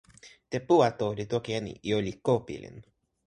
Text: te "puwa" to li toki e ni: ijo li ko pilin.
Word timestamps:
te 0.49 0.57
"puwa" 0.67 0.87
to 0.99 1.07
li 1.17 1.25
toki 1.33 1.51
e 1.57 1.59
ni: 1.65 1.73
ijo 1.89 1.99
li 2.05 2.13
ko 2.25 2.33
pilin. 2.47 2.77